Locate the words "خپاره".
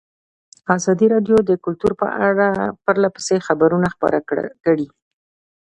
3.95-4.19